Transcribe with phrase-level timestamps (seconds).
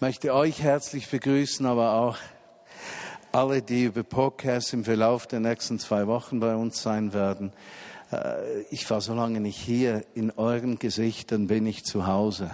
[0.00, 2.18] möchte euch herzlich begrüßen, aber auch
[3.32, 7.52] alle, die über Podcast im Verlauf der nächsten zwei Wochen bei uns sein werden.
[8.12, 10.04] Äh, ich war so lange nicht hier.
[10.14, 12.50] In euren Gesichtern bin ich zu Hause.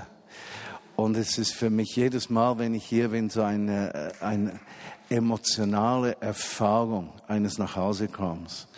[0.97, 4.61] Und es ist für mich jedes Mal, wenn ich hier bin, so eine, äh, eine
[5.11, 8.69] emotionale Erfahrung eines Nachhausekommens.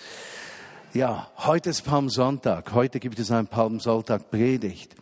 [0.96, 2.72] Ja, heute ist Palmsonntag.
[2.72, 4.96] Heute gibt es ein Palmsonntag Predigt.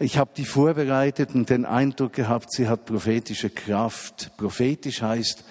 [0.00, 4.32] Ich habe die vorbereitet und den Eindruck gehabt, sie hat prophetische Kraft.
[4.36, 5.44] Prophetisch heißt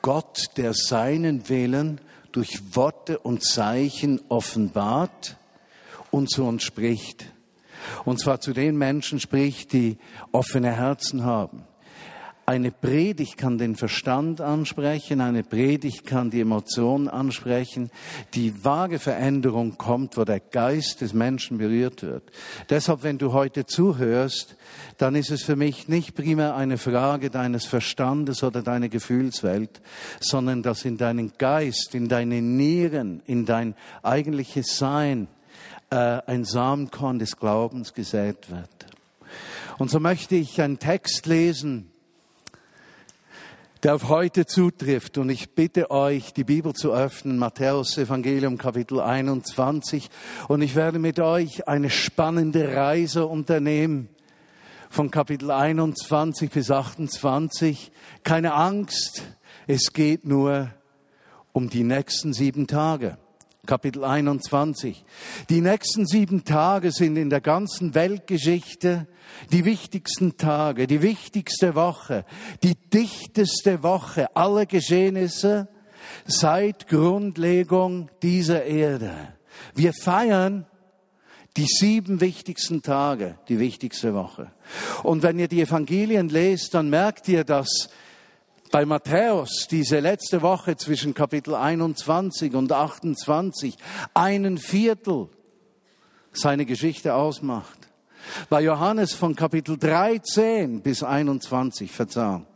[0.00, 2.00] Gott, der seinen Willen
[2.32, 5.36] durch Worte und Zeichen offenbart
[6.10, 7.26] und zu uns spricht.
[8.06, 9.98] Und zwar zu den Menschen spricht, die
[10.32, 11.66] offene Herzen haben.
[12.50, 17.92] Eine Predigt kann den Verstand ansprechen, eine Predigt kann die Emotionen ansprechen.
[18.34, 22.24] Die wahre Veränderung kommt, wo der Geist des Menschen berührt wird.
[22.68, 24.56] Deshalb, wenn du heute zuhörst,
[24.98, 29.80] dann ist es für mich nicht primär eine Frage deines Verstandes oder deiner Gefühlswelt,
[30.18, 35.28] sondern dass in deinen Geist, in deine Nieren, in dein eigentliches Sein
[35.90, 35.94] äh,
[36.26, 38.86] ein Samenkorn des Glaubens gesät wird.
[39.78, 41.89] Und so möchte ich einen Text lesen,
[43.82, 45.18] der auf heute zutrifft.
[45.18, 50.10] Und ich bitte euch, die Bibel zu öffnen, Matthäus Evangelium Kapitel 21.
[50.48, 54.08] Und ich werde mit euch eine spannende Reise unternehmen
[54.90, 57.92] von Kapitel 21 bis 28.
[58.22, 59.22] Keine Angst,
[59.66, 60.70] es geht nur
[61.52, 63.16] um die nächsten sieben Tage.
[63.70, 65.04] Kapitel 21.
[65.48, 69.06] Die nächsten sieben Tage sind in der ganzen Weltgeschichte
[69.52, 72.24] die wichtigsten Tage, die wichtigste Woche,
[72.64, 75.68] die dichteste Woche aller Geschehnisse
[76.26, 79.12] seit Grundlegung dieser Erde.
[79.76, 80.66] Wir feiern
[81.56, 84.50] die sieben wichtigsten Tage, die wichtigste Woche.
[85.04, 87.88] Und wenn ihr die Evangelien lest, dann merkt ihr, dass
[88.70, 93.76] bei Matthäus diese letzte Woche zwischen Kapitel 21 und 28
[94.14, 95.28] einen Viertel
[96.32, 97.88] seine Geschichte ausmacht.
[98.48, 102.46] Bei Johannes von Kapitel 13 bis 21, Verzeihung.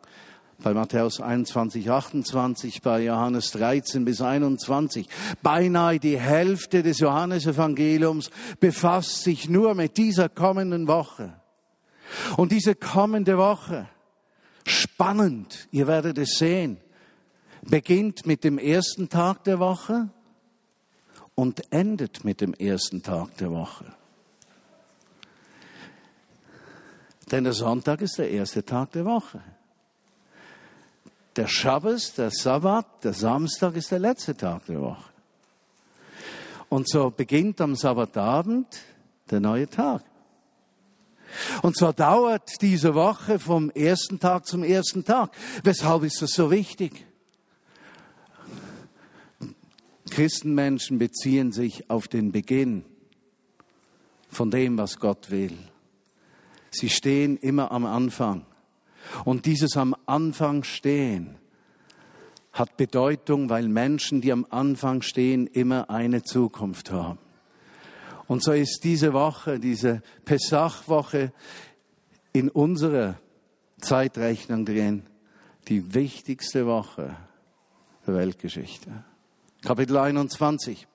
[0.62, 5.08] Bei Matthäus 21, 28, bei Johannes 13 bis 21.
[5.42, 11.34] Beinahe die Hälfte des Johannesevangeliums befasst sich nur mit dieser kommenden Woche.
[12.36, 13.88] Und diese kommende Woche,
[14.66, 16.78] spannend, ihr werdet es sehen,
[17.62, 20.08] beginnt mit dem ersten Tag der Woche
[21.34, 23.86] und endet mit dem ersten Tag der Woche.
[27.30, 29.40] Denn der Sonntag ist der erste Tag der Woche.
[31.36, 35.10] Der Schabbos, der Sabbat, der Samstag ist der letzte Tag der Woche.
[36.68, 38.66] Und so beginnt am Sabbatabend
[39.30, 40.02] der neue Tag.
[41.62, 45.30] Und so dauert diese Woche vom ersten Tag zum ersten Tag.
[45.62, 47.06] Weshalb ist das so wichtig?
[50.10, 52.84] Christenmenschen beziehen sich auf den Beginn
[54.28, 55.56] von dem, was Gott will.
[56.70, 58.46] Sie stehen immer am Anfang.
[59.24, 61.36] Und dieses am Anfang stehen
[62.52, 67.18] hat Bedeutung, weil Menschen, die am Anfang stehen, immer eine Zukunft haben.
[68.26, 71.32] Und so ist diese Woche, diese Pessachwoche
[72.32, 73.18] in unserer
[73.80, 75.02] Zeitrechnung drin,
[75.68, 77.16] die wichtigste Woche
[78.06, 78.90] der Weltgeschichte.
[79.62, 80.86] Kapitel 21.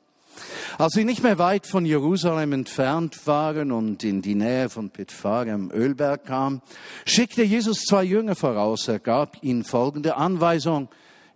[0.77, 5.51] Als sie nicht mehr weit von Jerusalem entfernt waren und in die Nähe von Bethphage
[5.51, 6.61] am Ölberg kam,
[7.05, 8.87] schickte Jesus zwei Jünger voraus.
[8.87, 10.87] Er gab ihnen folgende Anweisung.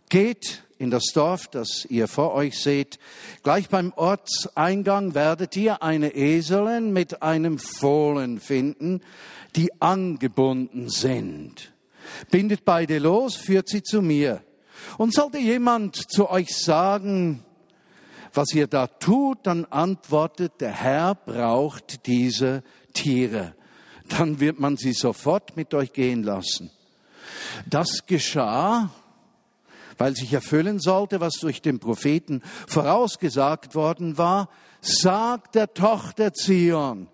[0.09, 2.99] Geht in das Dorf, das ihr vor euch seht.
[3.41, 9.01] Gleich beim Ortseingang werdet ihr eine Eselin mit einem Fohlen finden,
[9.55, 11.73] die angebunden sind.
[12.29, 14.43] Bindet beide los, führt sie zu mir.
[14.97, 17.45] Und sollte jemand zu euch sagen,
[18.33, 22.63] was ihr da tut, dann antwortet, der Herr braucht diese
[22.93, 23.55] Tiere.
[24.09, 26.71] Dann wird man sie sofort mit euch gehen lassen.
[27.69, 28.89] Das geschah,
[29.97, 34.49] weil sich erfüllen sollte, was durch den Propheten vorausgesagt worden war,
[34.81, 37.07] sagt der Tochter Zion,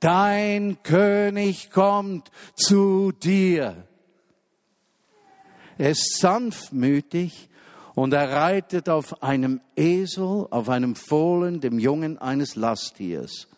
[0.00, 3.86] dein König kommt zu dir.
[5.78, 7.48] Er ist sanftmütig
[7.94, 13.48] und er reitet auf einem Esel, auf einem Fohlen, dem Jungen eines Lasttiers.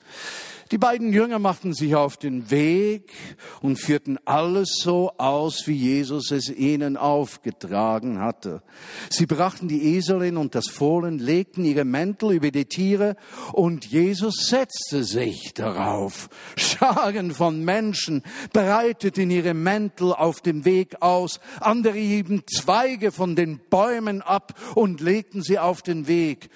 [0.71, 3.13] Die beiden Jünger machten sich auf den Weg
[3.61, 8.63] und führten alles so aus, wie Jesus es ihnen aufgetragen hatte.
[9.11, 13.17] Sie brachten die Eselin und das Fohlen, legten ihre Mäntel über die Tiere
[13.53, 16.31] und Jesus setzte sich darauf.
[16.57, 18.23] Scharen von Menschen
[18.53, 25.01] breiteten ihre Mäntel auf dem Weg aus, andere hieben Zweige von den Bäumen ab und
[25.01, 26.49] legten sie auf den Weg.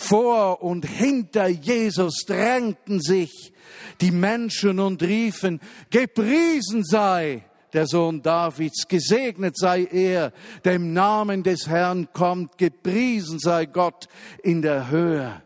[0.00, 3.52] Vor und hinter Jesus drängten sich
[4.00, 5.60] die Menschen und riefen,
[5.90, 7.42] gepriesen sei
[7.72, 10.32] der Sohn Davids, gesegnet sei er,
[10.64, 14.08] der im Namen des Herrn kommt, gepriesen sei Gott
[14.44, 15.42] in der Höhe.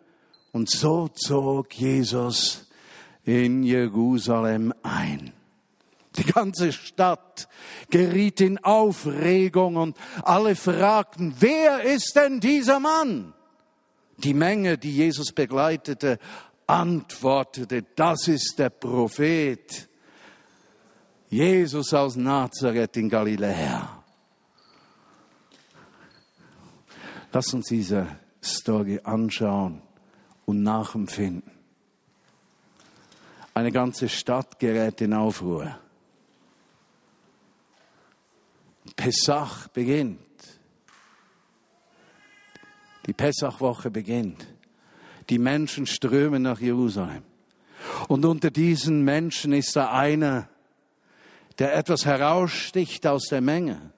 [0.53, 2.67] Und so zog Jesus
[3.25, 5.33] in Jerusalem ein.
[6.19, 7.49] Die ganze Stadt
[7.89, 13.33] geriet in Aufregung und alle fragten, wer ist denn dieser Mann?
[14.23, 16.19] Die Menge, die Jesus begleitete,
[16.67, 19.89] antwortete, das ist der Prophet
[21.29, 24.03] Jesus aus Nazareth in Galiläa.
[27.33, 28.07] Lass uns diese
[28.43, 29.81] Story anschauen
[30.45, 31.51] und nachempfinden.
[33.55, 35.79] Eine ganze Stadt gerät in Aufruhr.
[38.97, 40.32] Pesach beginnt.
[43.07, 44.47] Die Pessachwoche beginnt.
[45.31, 47.23] Die Menschen strömen nach Jerusalem.
[48.09, 50.49] Und unter diesen Menschen ist da einer,
[51.59, 53.93] der etwas heraussticht aus der Menge.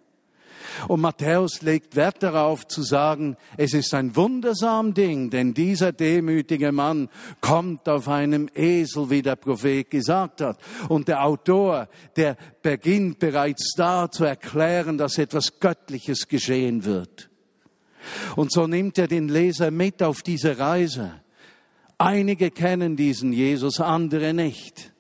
[0.89, 6.73] Und Matthäus legt Wert darauf zu sagen, es ist ein wundersam Ding, denn dieser demütige
[6.73, 7.09] Mann
[7.41, 10.59] kommt auf einem Esel, wie der Prophet gesagt hat.
[10.89, 17.31] Und der Autor, der beginnt bereits da zu erklären, dass etwas Göttliches geschehen wird.
[18.37, 21.13] Und so nimmt er den Leser mit auf diese Reise.
[21.99, 24.93] Einige kennen diesen Jesus, andere nicht.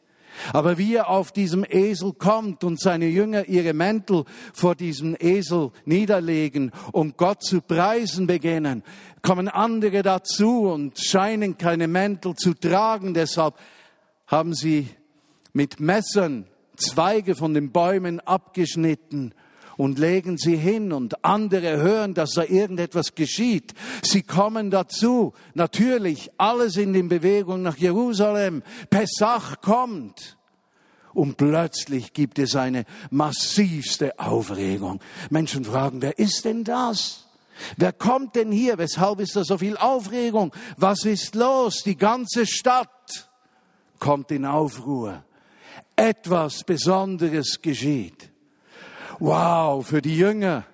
[0.52, 5.70] Aber wie er auf diesem Esel kommt und seine Jünger ihre Mäntel vor diesem Esel
[5.84, 8.82] niederlegen und Gott zu preisen beginnen,
[9.22, 13.14] kommen andere dazu und scheinen keine Mäntel zu tragen.
[13.14, 13.54] Deshalb
[14.26, 14.88] haben sie
[15.52, 16.46] mit Messern
[16.76, 19.32] Zweige von den Bäumen abgeschnitten
[19.76, 23.74] und legen sie hin und andere hören, dass da irgendetwas geschieht.
[24.02, 25.32] Sie kommen dazu.
[25.54, 28.62] Natürlich, alles in den Bewegung nach Jerusalem.
[28.90, 30.36] Pesach kommt.
[31.12, 35.00] Und plötzlich gibt es eine massivste Aufregung.
[35.30, 37.28] Menschen fragen, wer ist denn das?
[37.76, 38.78] Wer kommt denn hier?
[38.78, 40.52] Weshalb ist da so viel Aufregung?
[40.76, 41.84] Was ist los?
[41.84, 43.30] Die ganze Stadt
[44.00, 45.24] kommt in Aufruhr.
[45.94, 48.33] Etwas Besonderes geschieht.
[49.24, 50.66] Wow, für die Jünger.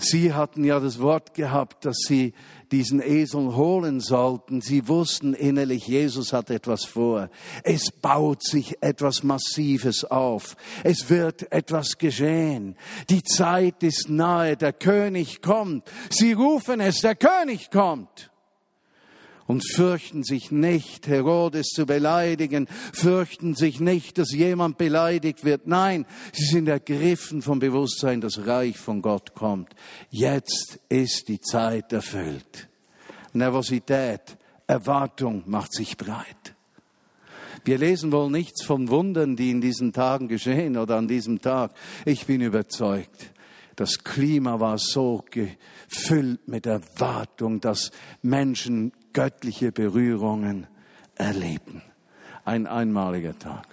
[0.00, 2.34] Sie hatten ja das Wort gehabt, dass sie
[2.72, 4.60] diesen Esel holen sollten.
[4.60, 7.30] Sie wussten innerlich, Jesus hat etwas vor.
[7.62, 10.56] Es baut sich etwas Massives auf.
[10.82, 12.74] Es wird etwas geschehen.
[13.10, 14.56] Die Zeit ist nahe.
[14.56, 15.88] Der König kommt.
[16.10, 18.32] Sie rufen es, der König kommt
[19.48, 25.66] und fürchten sich nicht, Herodes zu beleidigen, fürchten sich nicht, dass jemand beleidigt wird.
[25.66, 29.74] Nein, sie sind ergriffen vom Bewusstsein, das Reich von Gott kommt.
[30.10, 32.68] Jetzt ist die Zeit erfüllt.
[33.32, 34.36] Nervosität,
[34.66, 36.54] Erwartung macht sich breit.
[37.64, 41.72] Wir lesen wohl nichts von Wundern, die in diesen Tagen geschehen oder an diesem Tag.
[42.04, 43.32] Ich bin überzeugt,
[43.76, 47.92] das Klima war so gefüllt mit Erwartung, dass
[48.22, 50.66] Menschen göttliche Berührungen
[51.14, 51.82] erleben.
[52.44, 53.66] Ein einmaliger Tag.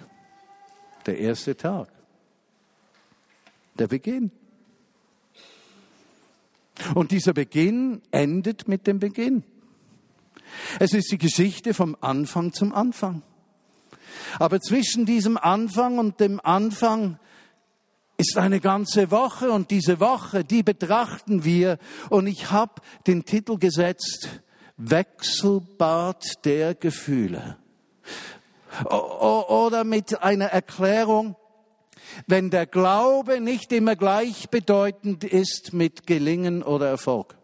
[1.05, 1.87] Der erste Tag.
[3.77, 4.31] Der Beginn.
[6.93, 9.43] Und dieser Beginn endet mit dem Beginn.
[10.79, 13.21] Es ist die Geschichte vom Anfang zum Anfang.
[14.39, 17.19] Aber zwischen diesem Anfang und dem Anfang
[18.17, 21.77] ist eine ganze Woche und diese Woche, die betrachten wir
[22.10, 24.41] und ich habe den Titel gesetzt,
[24.77, 27.58] Wechselbad der Gefühle.
[28.89, 31.36] Oder mit einer Erklärung,
[32.27, 37.36] wenn der Glaube nicht immer gleichbedeutend ist mit Gelingen oder Erfolg.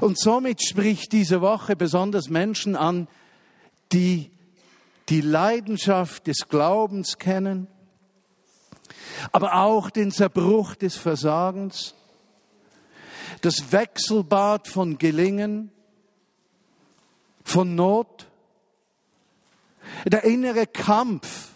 [0.00, 3.08] Und somit spricht diese Woche besonders Menschen an,
[3.92, 4.30] die
[5.08, 7.66] die Leidenschaft des Glaubens kennen,
[9.32, 11.94] aber auch den Zerbruch des Versagens,
[13.40, 15.70] das Wechselbad von Gelingen,
[17.44, 18.28] von Not,
[20.06, 21.50] der innere Kampf,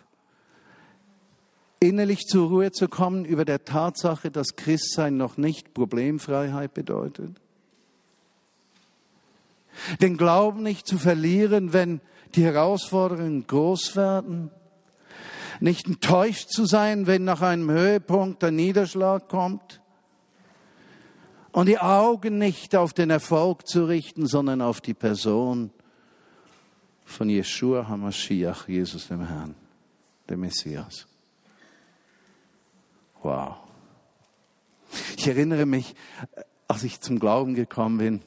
[1.80, 7.40] innerlich zur Ruhe zu kommen über der Tatsache, dass Christsein noch nicht Problemfreiheit bedeutet.
[10.00, 12.00] Den Glauben nicht zu verlieren, wenn
[12.34, 14.50] die Herausforderungen groß werden.
[15.60, 19.80] Nicht enttäuscht zu sein, wenn nach einem Höhepunkt der Niederschlag kommt.
[21.56, 25.70] Und die Augen nicht auf den Erfolg zu richten, sondern auf die Person
[27.06, 29.54] von Yeshua HaMashiach, Jesus dem Herrn,
[30.28, 31.06] dem Messias.
[33.22, 33.56] Wow.
[35.16, 35.94] Ich erinnere mich,
[36.68, 38.20] als ich zum Glauben gekommen bin,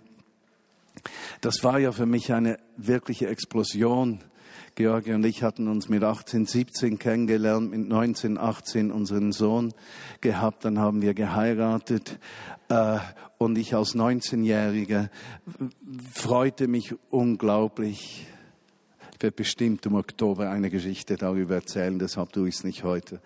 [1.42, 4.24] das war ja für mich eine wirkliche Explosion.
[4.74, 9.72] Georgi und ich hatten uns mit 18, 17 kennengelernt, mit 19, 18 unseren Sohn
[10.20, 12.18] gehabt, dann haben wir geheiratet
[13.38, 15.10] und ich als 19-Jähriger
[16.14, 18.28] freute mich unglaublich.
[19.14, 23.20] Ich werde bestimmt im Oktober eine Geschichte darüber erzählen, deshalb tue ich es nicht heute.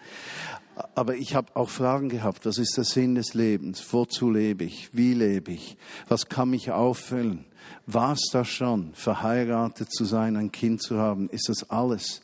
[0.96, 3.86] Aber ich habe auch Fragen gehabt, was ist der Sinn des Lebens?
[3.92, 4.90] Wozu lebe ich?
[4.92, 5.78] Wie lebe ich?
[6.08, 7.46] Was kann mich auffüllen?
[7.86, 11.30] War es das schon, verheiratet zu sein, ein Kind zu haben?
[11.30, 12.23] Ist das alles?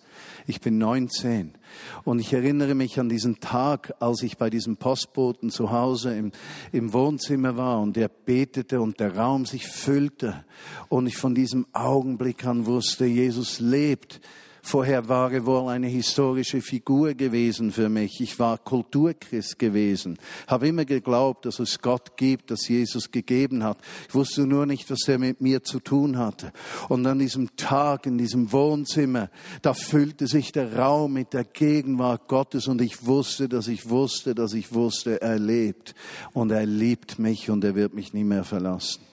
[0.49, 1.51] Ich bin 19
[2.05, 6.31] und ich erinnere mich an diesen Tag, als ich bei diesem Postboten zu Hause im,
[6.71, 10.43] im Wohnzimmer war und er betete und der Raum sich füllte.
[10.87, 14.21] Und ich von diesem Augenblick an wusste, Jesus lebt
[14.61, 18.19] Vorher war er wohl eine historische Figur gewesen für mich.
[18.21, 23.77] Ich war Kulturchrist gewesen, habe immer geglaubt, dass es Gott gibt, dass Jesus gegeben hat.
[24.07, 26.51] Ich wusste nur nicht, was er mit mir zu tun hatte.
[26.87, 29.29] Und an diesem Tag, in diesem Wohnzimmer,
[29.61, 34.35] da füllte sich der Raum mit der Gegenwart Gottes und ich wusste, dass ich wusste,
[34.35, 35.95] dass ich wusste, er lebt
[36.33, 39.08] und er liebt mich und er wird mich nie mehr verlassen.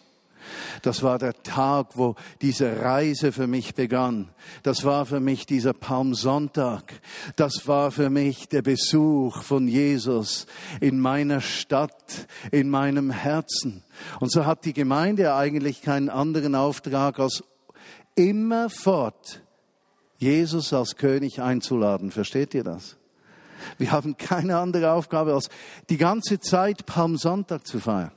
[0.82, 4.28] Das war der Tag, wo diese Reise für mich begann.
[4.62, 7.00] Das war für mich dieser Palmsonntag.
[7.36, 10.46] Das war für mich der Besuch von Jesus
[10.80, 13.82] in meiner Stadt, in meinem Herzen.
[14.20, 17.42] Und so hat die Gemeinde eigentlich keinen anderen Auftrag als
[18.14, 19.42] immerfort
[20.18, 22.10] Jesus als König einzuladen.
[22.10, 22.96] Versteht ihr das?
[23.78, 25.48] Wir haben keine andere Aufgabe als
[25.88, 28.12] die ganze Zeit Palmsonntag zu feiern.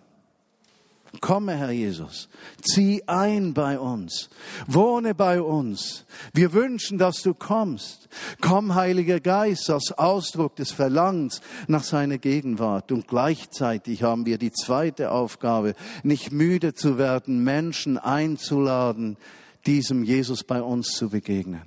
[1.21, 2.29] Komme, Herr Jesus,
[2.61, 4.29] zieh ein bei uns,
[4.67, 6.05] wohne bei uns.
[6.33, 8.09] Wir wünschen, dass du kommst.
[8.41, 12.91] Komm, Heiliger Geist, als Ausdruck des Verlangens nach seiner Gegenwart.
[12.91, 15.73] Und gleichzeitig haben wir die zweite Aufgabe,
[16.03, 19.17] nicht müde zu werden, Menschen einzuladen,
[19.65, 21.63] diesem Jesus bei uns zu begegnen.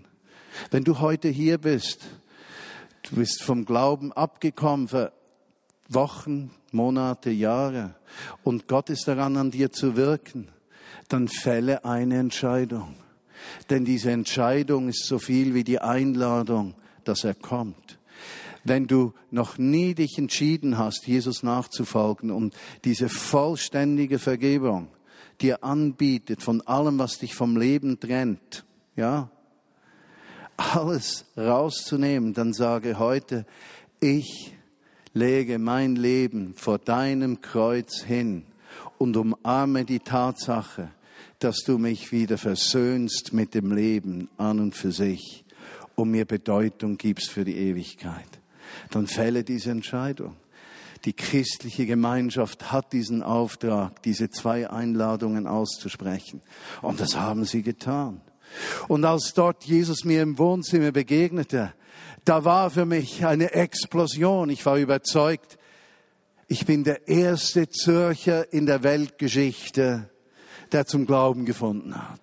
[0.71, 2.01] Wenn du heute hier bist,
[3.03, 5.13] du bist vom Glauben abgekommen, für
[5.89, 7.95] Wochen, Monate, Jahre
[8.43, 10.49] und Gott ist daran, an dir zu wirken,
[11.09, 12.95] dann fälle eine Entscheidung.
[13.71, 16.75] Denn diese Entscheidung ist so viel wie die Einladung,
[17.05, 17.99] dass er kommt.
[18.65, 24.89] Wenn du noch nie dich entschieden hast, Jesus nachzufolgen und diese vollständige Vergebung
[25.41, 28.65] dir anbietet von allem, was dich vom Leben trennt,
[28.95, 29.31] ja,
[30.57, 33.47] alles rauszunehmen, dann sage heute,
[34.01, 34.55] ich
[35.15, 38.45] lege mein Leben vor deinem Kreuz hin
[38.99, 40.91] und umarme die Tatsache,
[41.39, 45.45] dass du mich wieder versöhnst mit dem Leben an und für sich
[45.97, 48.29] und mir Bedeutung gibst für die Ewigkeit.
[48.91, 50.37] Dann fälle diese Entscheidung.
[51.05, 56.43] Die christliche Gemeinschaft hat diesen Auftrag, diese zwei Einladungen auszusprechen.
[56.81, 58.21] Und das haben sie getan.
[58.87, 61.73] Und als dort Jesus mir im Wohnzimmer begegnete,
[62.25, 64.51] da war für mich eine Explosion.
[64.51, 65.59] Ich war überzeugt,
[66.47, 70.11] ich bin der erste Zürcher in der Weltgeschichte,
[70.71, 72.21] der zum Glauben gefunden hat.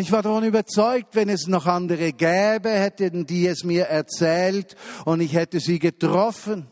[0.00, 4.74] Ich war davon überzeugt, wenn es noch andere gäbe, hätten die es mir erzählt
[5.04, 6.66] und ich hätte sie getroffen.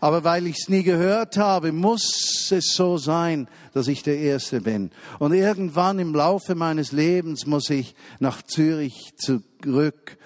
[0.00, 4.62] Aber weil ich es nie gehört habe, muss es so sein, dass ich der Erste
[4.62, 4.90] bin.
[5.20, 10.18] Und irgendwann im Laufe meines Lebens muss ich nach Zürich zurück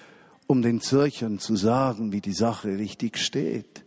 [0.47, 3.83] um den Zürchern zu sagen, wie die Sache richtig steht.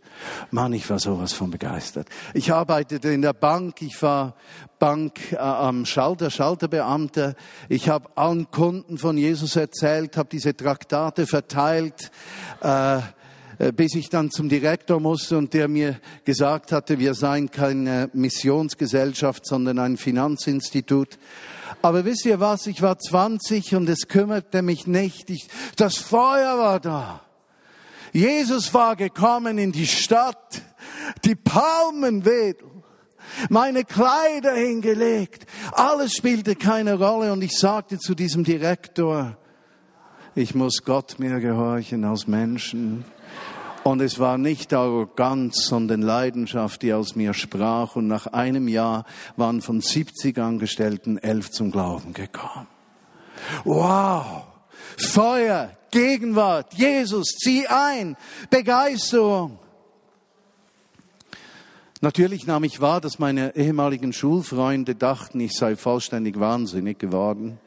[0.51, 2.07] Mann, ich war sowas von begeistert.
[2.33, 4.35] Ich arbeitete in der Bank, ich war
[4.79, 7.35] Bank äh, am Schalter, Schalterbeamter.
[7.69, 12.11] Ich habe allen Kunden von Jesus erzählt, habe diese Traktate verteilt,
[12.61, 17.49] äh, äh, bis ich dann zum Direktor musste und der mir gesagt hatte, wir seien
[17.49, 21.17] keine Missionsgesellschaft, sondern ein Finanzinstitut.
[21.81, 22.67] Aber wisst ihr was?
[22.67, 25.29] Ich war 20 und es kümmerte mich nicht.
[25.29, 27.21] Ich, das Feuer war da.
[28.13, 30.61] Jesus war gekommen in die Stadt.
[31.25, 32.83] Die Palmen wedeln.
[33.49, 35.45] Meine Kleider hingelegt.
[35.71, 39.37] Alles spielte keine Rolle und ich sagte zu diesem Direktor,
[40.35, 43.05] ich muss Gott mehr gehorchen als Menschen.
[43.83, 47.95] Und es war nicht Arroganz, sondern Leidenschaft, die aus mir sprach.
[47.95, 49.05] Und nach einem Jahr
[49.37, 52.67] waren von 70 Angestellten elf zum Glauben gekommen.
[53.63, 54.43] Wow!
[54.97, 58.17] Feuer, Gegenwart, Jesus, zieh ein,
[58.49, 59.57] Begeisterung.
[62.01, 67.59] Natürlich nahm ich wahr, dass meine ehemaligen Schulfreunde dachten, ich sei vollständig wahnsinnig geworden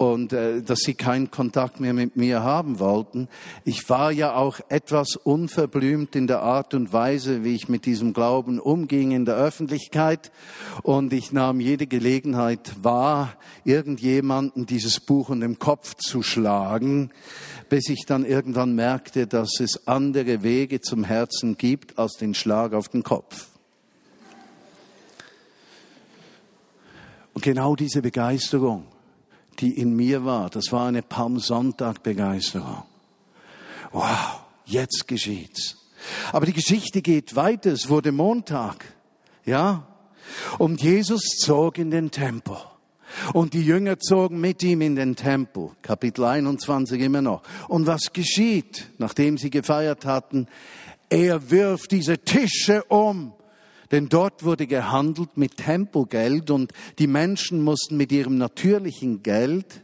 [0.00, 3.28] und äh, dass sie keinen Kontakt mehr mit mir haben wollten.
[3.66, 8.14] Ich war ja auch etwas unverblümt in der Art und Weise, wie ich mit diesem
[8.14, 10.32] Glauben umging in der Öffentlichkeit
[10.82, 17.10] und ich nahm jede Gelegenheit wahr, irgendjemanden dieses Buch in den Kopf zu schlagen,
[17.68, 22.72] bis ich dann irgendwann merkte, dass es andere Wege zum Herzen gibt als den Schlag
[22.72, 23.48] auf den Kopf.
[27.34, 28.86] Und genau diese Begeisterung
[29.60, 30.50] die in mir war.
[30.50, 32.84] Das war eine Palmsonntag-Begeisterung.
[33.92, 35.76] Wow, jetzt geschieht's.
[36.32, 37.72] Aber die Geschichte geht weiter.
[37.72, 38.94] Es wurde Montag.
[39.44, 39.86] Ja?
[40.58, 42.56] Und Jesus zog in den Tempel.
[43.32, 45.70] Und die Jünger zogen mit ihm in den Tempel.
[45.82, 47.42] Kapitel 21 immer noch.
[47.68, 50.46] Und was geschieht, nachdem sie gefeiert hatten?
[51.08, 53.32] Er wirft diese Tische um
[53.90, 59.82] denn dort wurde gehandelt mit Tempelgeld und die Menschen mussten mit ihrem natürlichen Geld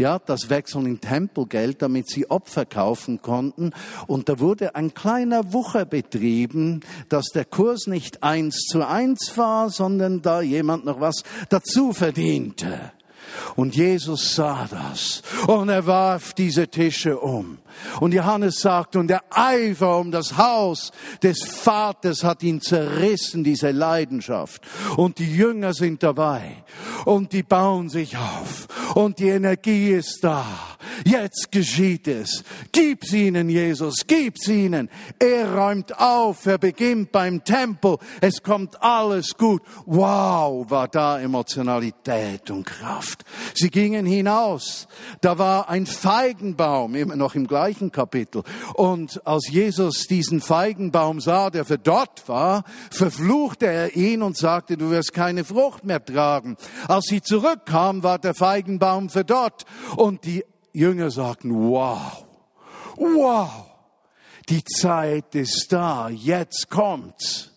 [0.00, 3.72] ja, das wechseln in Tempelgeld, damit sie Opfer kaufen konnten.
[4.06, 9.68] Und da wurde ein kleiner Wucher betrieben, dass der Kurs nicht eins zu eins war,
[9.68, 12.92] sondern da jemand noch was dazu verdiente.
[13.56, 17.58] Und Jesus sah das und er warf diese Tische um.
[18.00, 23.70] Und Johannes sagt, und der Eifer um das Haus des Vaters hat ihn zerrissen, diese
[23.70, 24.62] Leidenschaft.
[24.96, 26.64] Und die Jünger sind dabei
[27.04, 30.69] und die bauen sich auf und die Energie ist da.
[31.04, 32.44] Jetzt geschieht es.
[32.72, 34.88] Gib's ihnen, Jesus, gib's ihnen.
[35.18, 37.98] Er räumt auf, er beginnt beim Tempel.
[38.20, 39.62] Es kommt alles gut.
[39.86, 43.24] Wow, war da Emotionalität und Kraft.
[43.54, 44.88] Sie gingen hinaus.
[45.20, 48.42] Da war ein Feigenbaum, immer noch im gleichen Kapitel.
[48.74, 54.90] Und als Jesus diesen Feigenbaum sah, der verdorrt war, verfluchte er ihn und sagte, du
[54.90, 56.56] wirst keine Frucht mehr tragen.
[56.88, 59.64] Als sie zurückkam, war der Feigenbaum verdorrt.
[59.96, 62.24] Und die Jünger sagten, wow,
[62.96, 63.66] wow,
[64.48, 67.50] die Zeit ist da, jetzt kommt's.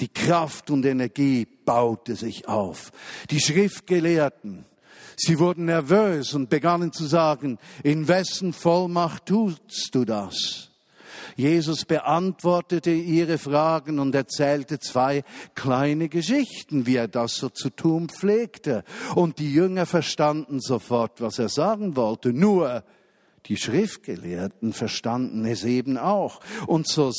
[0.00, 2.92] Die Kraft und Energie baute sich auf.
[3.30, 4.64] Die Schriftgelehrten,
[5.16, 10.67] sie wurden nervös und begannen zu sagen, in wessen Vollmacht tust du das?
[11.38, 15.22] Jesus beantwortete ihre Fragen und erzählte zwei
[15.54, 18.82] kleine Geschichten, wie er das so zu tun pflegte.
[19.14, 22.32] Und die Jünger verstanden sofort, was er sagen wollte.
[22.32, 22.82] Nur
[23.46, 26.40] die Schriftgelehrten verstanden es eben auch.
[26.66, 27.12] Und so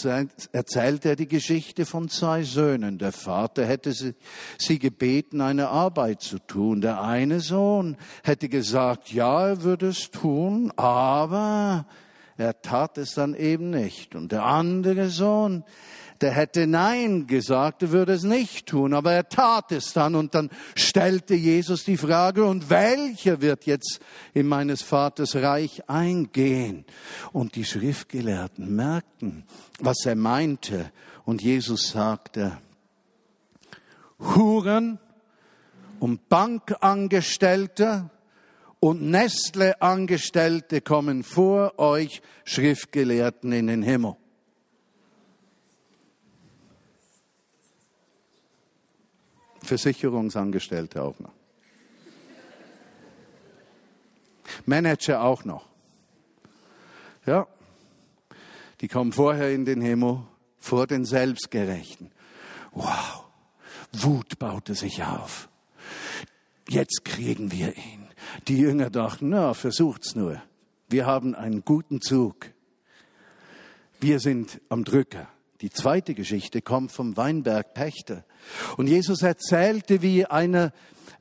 [0.52, 2.98] erzählt er die Geschichte von zwei Söhnen.
[2.98, 6.82] Der Vater hätte sie, gebeten, eine Arbeit zu tun.
[6.82, 11.86] Der eine Sohn hätte gesagt, ja, er würde es tun, aber
[12.40, 14.16] er tat es dann eben nicht.
[14.16, 15.64] Und der andere Sohn,
[16.22, 20.16] der hätte Nein gesagt, er würde es nicht tun, aber er tat es dann.
[20.16, 24.00] Und dann stellte Jesus die Frage, und welcher wird jetzt
[24.34, 26.86] in meines Vaters Reich eingehen?
[27.32, 29.44] Und die Schriftgelehrten merkten,
[29.80, 30.92] was er meinte.
[31.26, 32.58] Und Jesus sagte,
[34.20, 35.00] Huren
[36.00, 38.10] und Bankangestellte
[38.80, 44.16] und Nestle-Angestellte kommen vor euch Schriftgelehrten in den Himmel.
[49.62, 51.34] Versicherungsangestellte auch noch.
[54.66, 55.68] Manager auch noch.
[57.26, 57.48] Ja,
[58.82, 60.24] die kommen vorher in den Himmel
[60.58, 62.12] vor den Selbstgerechten.
[62.72, 63.26] Wow,
[63.92, 65.50] Wut baute sich auf.
[66.68, 67.99] Jetzt kriegen wir ihn.
[68.48, 70.42] Die Jünger dachten, na, versucht's nur.
[70.90, 72.36] Wir haben einen guten Zug.
[74.00, 75.28] Wir sind am Drücker.
[75.62, 78.24] Die zweite Geschichte kommt vom Weinbergpächter.
[78.78, 80.72] Und Jesus erzählte, wie einer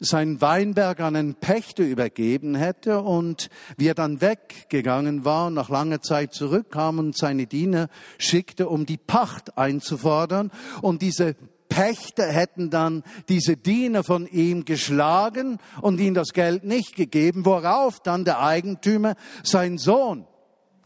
[0.00, 5.70] seinen Weinberg an einen Pächter übergeben hätte und wie er dann weggegangen war und nach
[5.70, 10.52] langer Zeit zurückkam und seine Diener schickte, um die Pacht einzufordern.
[10.82, 11.34] Und diese
[11.68, 18.00] Pächter hätten dann diese Diener von ihm geschlagen und ihm das Geld nicht gegeben, worauf
[18.00, 20.26] dann der Eigentümer seinen Sohn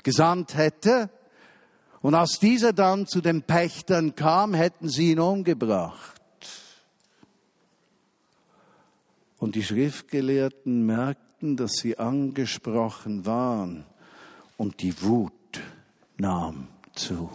[0.03, 1.11] gesandt hätte.
[2.01, 6.21] Und als dieser dann zu den Pächtern kam, hätten sie ihn umgebracht.
[9.39, 13.85] Und die Schriftgelehrten merkten, dass sie angesprochen waren
[14.57, 15.33] und die Wut
[16.17, 17.31] nahm zu.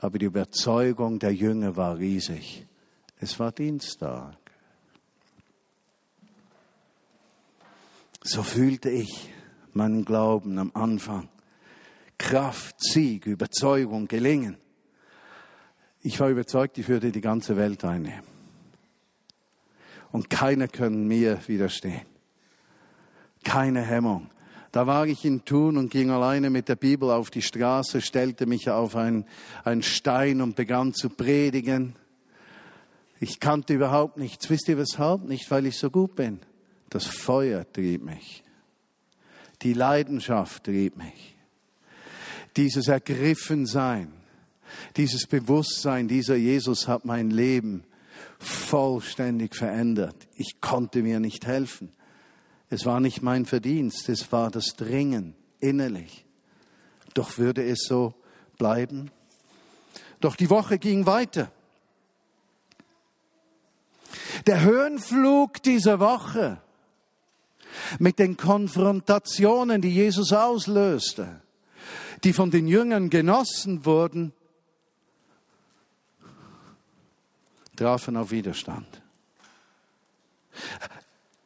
[0.00, 2.66] Aber die Überzeugung der Jünger war riesig.
[3.18, 4.36] Es war Dienstag.
[8.22, 9.30] So fühlte ich
[9.74, 11.28] meinen Glauben am Anfang.
[12.16, 14.56] Kraft, Sieg, Überzeugung, Gelingen.
[16.02, 18.24] Ich war überzeugt, ich würde die ganze Welt einnehmen.
[20.12, 22.06] Und keiner kann mir widerstehen.
[23.44, 24.30] Keine Hemmung.
[24.72, 28.46] Da war ich in Thun und ging alleine mit der Bibel auf die Straße, stellte
[28.46, 29.24] mich auf einen,
[29.80, 31.96] Stein und begann zu predigen.
[33.18, 34.48] Ich kannte überhaupt nichts.
[34.48, 35.24] Wisst ihr weshalb?
[35.24, 36.40] Nicht, weil ich so gut bin.
[36.88, 38.44] Das Feuer trieb mich.
[39.62, 41.36] Die Leidenschaft trieb mich.
[42.56, 44.12] Dieses Ergriffensein,
[44.96, 47.84] dieses Bewusstsein, dieser Jesus hat mein Leben
[48.38, 50.16] vollständig verändert.
[50.34, 51.92] Ich konnte mir nicht helfen.
[52.70, 56.24] Es war nicht mein Verdienst, es war das Dringen innerlich.
[57.14, 58.14] Doch würde es so
[58.58, 59.10] bleiben?
[60.20, 61.50] Doch die Woche ging weiter.
[64.46, 66.62] Der Höhenflug dieser Woche
[67.98, 71.42] mit den Konfrontationen, die Jesus auslöste,
[72.22, 74.32] die von den Jüngern genossen wurden,
[77.76, 79.02] trafen auf Widerstand.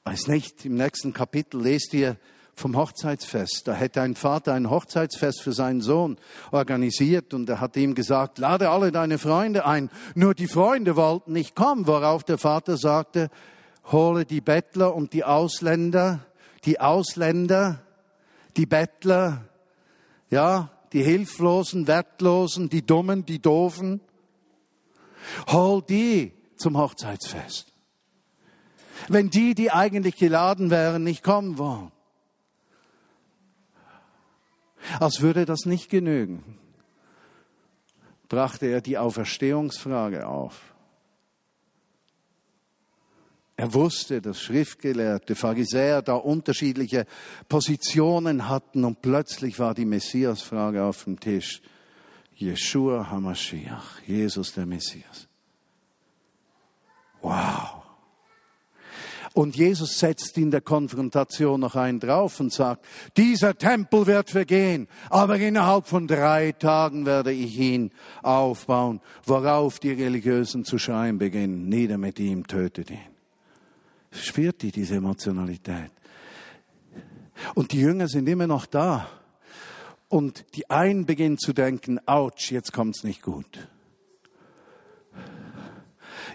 [0.04, 2.18] Weiß nicht, im nächsten Kapitel lest ihr
[2.54, 3.62] vom Hochzeitsfest.
[3.66, 6.18] Da hätte ein Vater ein Hochzeitsfest für seinen Sohn
[6.52, 9.90] organisiert und er hat ihm gesagt, lade alle deine Freunde ein.
[10.14, 13.30] Nur die Freunde wollten nicht kommen, worauf der Vater sagte,
[13.90, 16.20] hole die Bettler und die Ausländer,
[16.66, 17.80] die Ausländer,
[18.58, 19.44] die Bettler,
[20.28, 24.00] ja, die Hilflosen, Wertlosen, die Dummen, die Doofen.
[25.48, 27.73] Hol die zum Hochzeitsfest.
[29.08, 31.90] Wenn die, die eigentlich geladen wären, nicht kommen wollen.
[35.00, 36.58] Als würde das nicht genügen,
[38.28, 40.74] brachte er die Auferstehungsfrage auf.
[43.56, 47.06] Er wusste, dass Schriftgelehrte, Pharisäer da unterschiedliche
[47.48, 51.62] Positionen hatten und plötzlich war die Messiasfrage auf dem Tisch.
[52.36, 55.28] Yeshua HaMashiach, Jesus der Messias.
[57.22, 57.73] Wow.
[59.34, 64.86] Und Jesus setzt in der Konfrontation noch einen drauf und sagt, dieser Tempel wird vergehen,
[65.10, 67.90] aber innerhalb von drei Tagen werde ich ihn
[68.22, 72.98] aufbauen, worauf die Religiösen zu schreien beginnen, nieder mit ihm, tötet ihn.
[74.12, 75.90] Spürt die diese Emotionalität?
[77.56, 79.08] Und die Jünger sind immer noch da.
[80.08, 83.68] Und die einen beginnen zu denken, ouch, jetzt kommt's nicht gut.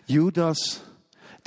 [0.05, 0.81] Judas,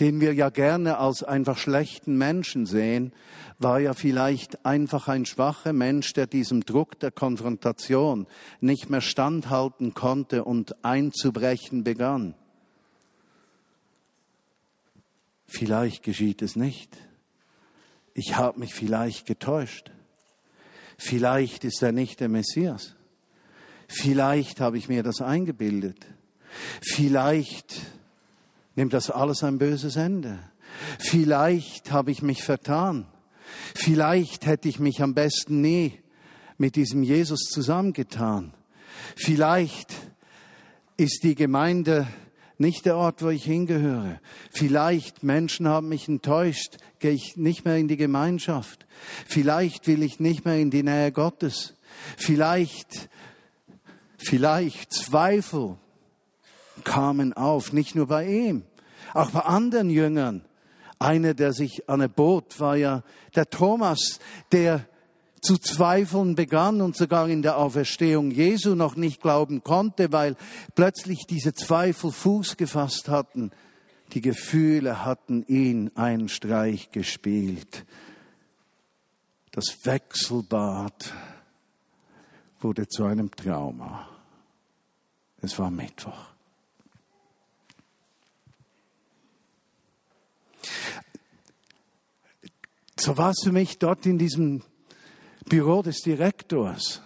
[0.03, 3.13] den wir ja gerne als einfach schlechten Menschen sehen,
[3.61, 8.27] war ja vielleicht einfach ein schwacher Mensch, der diesem Druck der Konfrontation
[8.61, 12.35] nicht mehr standhalten konnte und einzubrechen begann.
[15.47, 16.97] Vielleicht geschieht es nicht.
[18.13, 19.93] Ich habe mich vielleicht getäuscht.
[20.99, 22.97] Vielleicht ist er nicht der Messias.
[23.87, 26.05] Vielleicht habe ich mir das eingebildet.
[26.81, 28.02] Vielleicht
[28.75, 30.39] nimmt das alles ein böses Ende.
[30.99, 33.07] Vielleicht habe ich mich vertan.
[33.75, 36.01] Vielleicht hätte ich mich am besten nie
[36.57, 38.55] mit diesem Jesus zusammengetan.
[39.17, 39.93] Vielleicht
[40.97, 42.07] ist die Gemeinde
[42.59, 44.21] nicht der Ort, wo ich hingehöre.
[44.51, 48.87] Vielleicht Menschen haben mich enttäuscht, gehe ich nicht mehr in die Gemeinschaft.
[49.27, 51.75] Vielleicht will ich nicht mehr in die Nähe Gottes.
[52.17, 53.09] Vielleicht,
[54.17, 55.77] vielleicht Zweifel
[56.83, 58.65] kamen auf, nicht nur bei ihm,
[59.15, 60.45] auch bei anderen Jüngern.
[60.99, 63.03] Einer, der sich an Boot war ja
[63.35, 64.21] der Thomas,
[64.53, 64.87] der
[65.43, 70.37] zu zweifeln begann und sogar in der Auferstehung Jesu noch nicht glauben konnte, weil
[70.77, 73.51] plötzlich diese Zweifel Fuß gefasst hatten.
[74.13, 77.85] Die Gefühle hatten ihn einen Streich gespielt.
[79.51, 81.13] Das Wechselbad
[82.61, 84.09] wurde zu einem Trauma.
[85.41, 86.32] Es war Mittwoch.
[92.99, 94.63] So war es für mich dort in diesem
[95.49, 97.03] Büro des Direktors.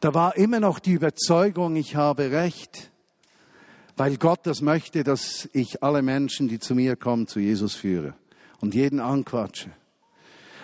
[0.00, 2.90] Da war immer noch die Überzeugung, ich habe Recht,
[3.96, 8.14] weil Gott das möchte, dass ich alle Menschen, die zu mir kommen, zu Jesus führe
[8.60, 9.70] und jeden anquatsche.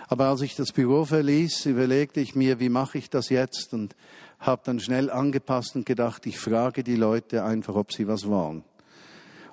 [0.06, 3.96] Aber als ich das Büro verließ, überlegte ich mir, wie mache ich das jetzt und
[4.38, 8.62] habe dann schnell angepasst und gedacht, ich frage die Leute einfach, ob sie was wollen.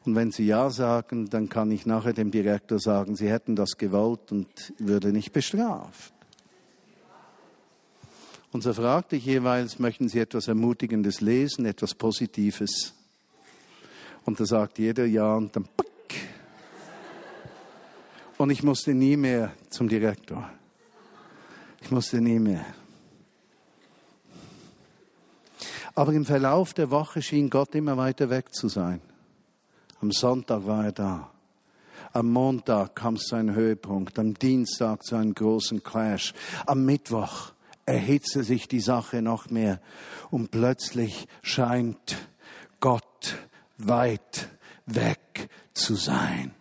[0.03, 3.77] Und wenn sie Ja sagen, dann kann ich nachher dem Direktor sagen, sie hätten das
[3.77, 6.13] gewollt und würde nicht bestraft.
[8.51, 12.93] Und so fragte ich jeweils, möchten Sie etwas Ermutigendes lesen, etwas Positives?
[14.25, 15.87] Und da sagt jeder ja und dann pack.
[18.37, 20.51] Und ich musste nie mehr zum Direktor.
[21.81, 22.65] Ich musste nie mehr.
[25.95, 29.01] Aber im Verlauf der Woche schien Gott immer weiter weg zu sein.
[30.01, 31.31] Am Sonntag war er da.
[32.13, 36.33] Am Montag kam einem Höhepunkt, am Dienstag zu einem großen Clash.
[36.65, 37.53] Am Mittwoch
[37.85, 39.79] erhitzte sich die Sache noch mehr
[40.29, 42.17] und plötzlich scheint
[42.79, 43.37] Gott
[43.77, 44.49] weit
[44.85, 46.53] weg zu sein.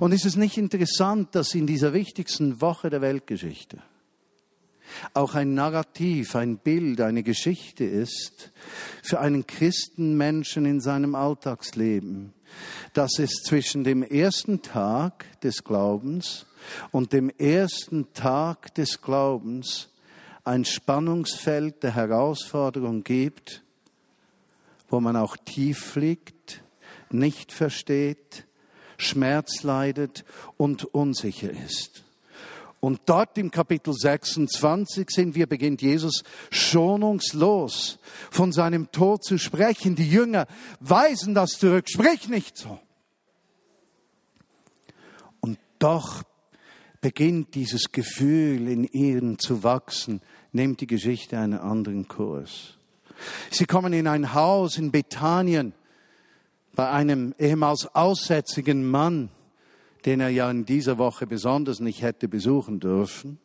[0.00, 3.78] Und ist es nicht interessant, dass in dieser wichtigsten Woche der Weltgeschichte
[5.14, 8.50] auch ein Narrativ, ein Bild, eine Geschichte ist
[9.02, 12.32] für einen Christenmenschen in seinem Alltagsleben,
[12.92, 16.46] dass es zwischen dem ersten Tag des Glaubens
[16.90, 19.88] und dem ersten Tag des Glaubens
[20.44, 23.62] ein Spannungsfeld der Herausforderung gibt,
[24.88, 26.62] wo man auch tief liegt,
[27.10, 28.46] nicht versteht,
[28.96, 30.24] Schmerz leidet
[30.56, 32.04] und unsicher ist.
[32.80, 37.98] Und dort im Kapitel 26 sind wir, beginnt Jesus schonungslos
[38.30, 39.96] von seinem Tod zu sprechen.
[39.96, 40.46] Die Jünger
[40.78, 42.78] weisen das zurück, sprich nicht so.
[45.40, 46.22] Und doch
[47.00, 50.20] beginnt dieses Gefühl in ihnen zu wachsen,
[50.52, 52.78] nimmt die Geschichte einen anderen Kurs.
[53.50, 55.72] Sie kommen in ein Haus in Bethanien
[56.76, 59.30] bei einem ehemals aussätzigen Mann,
[60.04, 63.38] den er ja in dieser Woche besonders nicht hätte besuchen dürfen.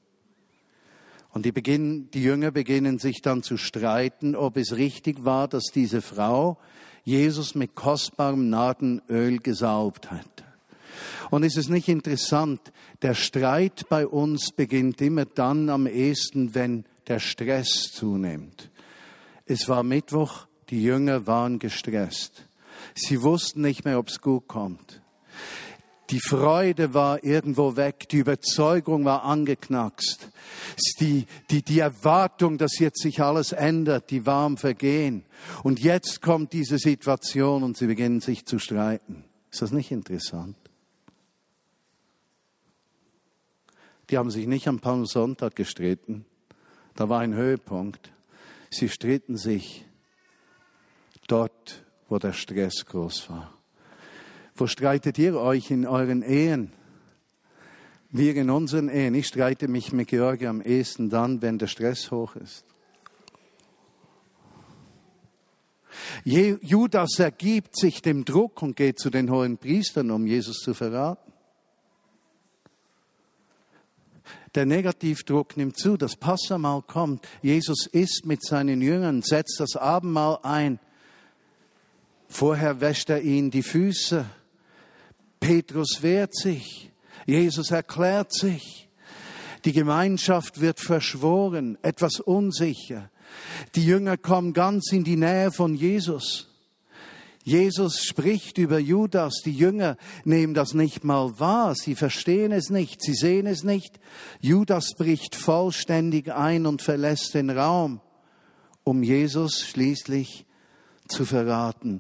[1.32, 5.66] Und die, beginnen, die Jünger beginnen sich dann zu streiten, ob es richtig war, dass
[5.74, 6.60] diese Frau
[7.04, 10.44] Jesus mit kostbarem Nadenöl gesaubt hat.
[11.32, 16.86] Und ist es nicht interessant, der Streit bei uns beginnt immer dann am ehesten, wenn
[17.08, 18.70] der Stress zunimmt.
[19.46, 22.48] Es war Mittwoch, die Jünger waren gestresst.
[22.96, 25.03] Sie wussten nicht mehr, ob es gut kommt.
[26.14, 30.30] Die Freude war irgendwo weg, die Überzeugung war angeknackst.
[31.00, 35.26] Die, die, die Erwartung, dass jetzt sich alles ändert, die war am Vergehen.
[35.64, 39.24] Und jetzt kommt diese Situation und sie beginnen sich zu streiten.
[39.52, 40.56] Ist das nicht interessant?
[44.12, 46.26] Die haben sich nicht am Palmsonntag gestritten.
[46.94, 48.12] Da war ein Höhepunkt.
[48.70, 49.84] Sie stritten sich
[51.28, 53.63] dort, wo der Stress groß war.
[54.56, 56.72] Wo streitet ihr euch in euren Ehen?
[58.12, 59.16] Wir in unseren Ehen.
[59.16, 62.64] Ich streite mich mit Georgi am ehesten dann, wenn der Stress hoch ist.
[66.24, 71.34] Judas ergibt sich dem Druck und geht zu den hohen Priestern, um Jesus zu verraten.
[74.56, 77.28] Der Negativdruck nimmt zu, das Passamal kommt.
[77.42, 80.80] Jesus isst mit seinen Jüngern, setzt das Abendmahl ein.
[82.28, 84.26] Vorher wäscht er ihnen die Füße.
[85.44, 86.90] Petrus wehrt sich.
[87.26, 88.88] Jesus erklärt sich.
[89.66, 93.10] Die Gemeinschaft wird verschworen, etwas unsicher.
[93.76, 96.48] Die Jünger kommen ganz in die Nähe von Jesus.
[97.44, 99.42] Jesus spricht über Judas.
[99.44, 101.76] Die Jünger nehmen das nicht mal wahr.
[101.76, 103.02] Sie verstehen es nicht.
[103.02, 104.00] Sie sehen es nicht.
[104.40, 108.00] Judas bricht vollständig ein und verlässt den Raum,
[108.86, 110.46] um Jesus schließlich
[111.10, 112.00] zu verraten.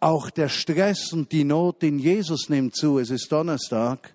[0.00, 2.98] Auch der Stress und die Not in Jesus nimmt zu.
[2.98, 4.14] Es ist Donnerstag.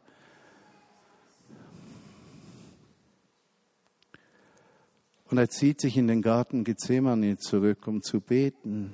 [5.29, 8.93] Und er zieht sich in den Garten Gethsemane zurück, um zu beten.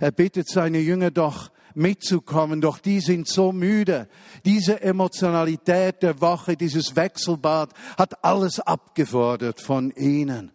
[0.00, 4.08] Er bittet seine Jünger doch mitzukommen, doch die sind so müde.
[4.44, 10.52] Diese Emotionalität der Woche, dieses Wechselbad hat alles abgefordert von ihnen.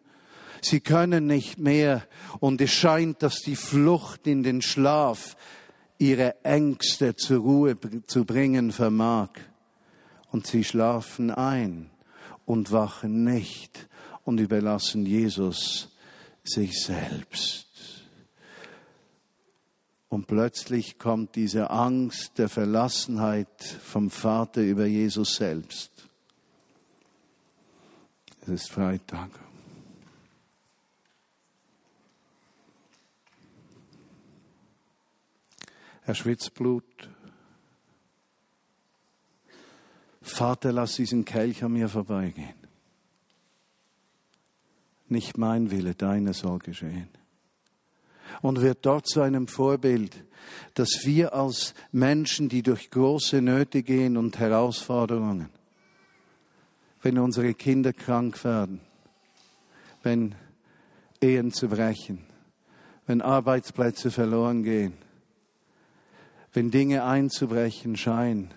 [0.62, 2.04] Sie können nicht mehr
[2.40, 5.36] und es scheint, dass die Flucht in den Schlaf
[5.98, 7.76] ihre Ängste zur Ruhe
[8.08, 9.30] zu bringen vermag.
[10.32, 11.90] Und sie schlafen ein
[12.46, 13.88] und wachen nicht
[14.24, 15.90] und überlassen Jesus
[16.44, 17.68] sich selbst.
[20.10, 25.92] Und plötzlich kommt diese Angst der Verlassenheit vom Vater über Jesus selbst.
[28.42, 29.47] Es ist Freitag.
[36.08, 37.10] Er schwitzt Blut.
[40.22, 42.56] Vater, lass diesen Kelch an mir vorbeigehen.
[45.10, 47.10] Nicht mein Wille, deiner soll geschehen.
[48.42, 50.24] Und wird dort zu einem Vorbild,
[50.76, 55.50] dass wir als Menschen, die durch große Nöte gehen und Herausforderungen,
[57.02, 58.80] wenn unsere Kinder krank werden,
[60.04, 60.36] wenn
[61.20, 62.24] Ehen zu brechen,
[63.08, 64.94] wenn Arbeitsplätze verloren gehen,
[66.58, 68.50] wenn Dinge einzubrechen scheinen,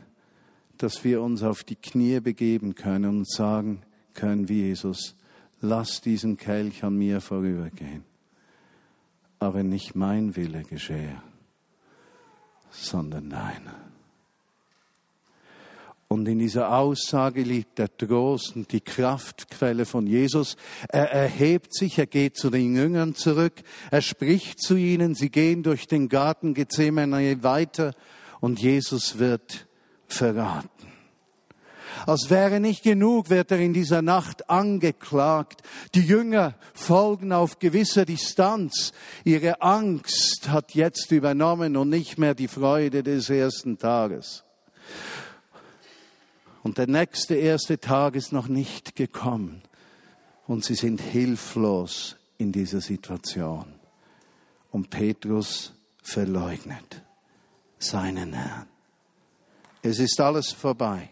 [0.79, 3.83] dass wir uns auf die Knie begeben können und sagen
[4.15, 5.15] können wie Jesus,
[5.61, 8.05] lass diesen Kelch an mir vorübergehen,
[9.39, 11.21] aber nicht mein Wille geschehe,
[12.71, 13.89] sondern deiner.
[16.12, 20.57] Und in dieser Aussage liegt der Trost und die Kraftquelle von Jesus.
[20.88, 25.62] Er erhebt sich, er geht zu den Jüngern zurück, er spricht zu ihnen, sie gehen
[25.62, 27.94] durch den Garten Gethsemane weiter
[28.40, 29.68] und Jesus wird
[30.09, 30.88] verraten.
[32.07, 35.62] Als wäre nicht genug, wird er in dieser Nacht angeklagt.
[35.94, 38.92] Die Jünger folgen auf gewisser Distanz.
[39.23, 44.42] Ihre Angst hat jetzt übernommen und nicht mehr die Freude des ersten Tages.
[46.62, 49.62] Und der nächste erste Tag ist noch nicht gekommen.
[50.46, 53.66] Und sie sind hilflos in dieser Situation.
[54.70, 57.03] Und Petrus verleugnet
[57.79, 58.66] seinen Herrn.
[59.83, 61.09] Es ist alles vorbei.